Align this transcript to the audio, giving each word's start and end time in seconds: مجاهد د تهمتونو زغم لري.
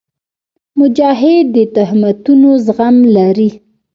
مجاهد 0.79 1.45
د 1.55 1.57
تهمتونو 1.75 2.49
زغم 2.65 2.97
لري. 3.15 3.49